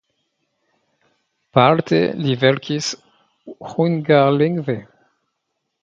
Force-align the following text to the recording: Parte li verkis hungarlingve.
Parte 1.59 2.01
li 2.23 2.39
verkis 2.47 2.91
hungarlingve. 3.75 4.81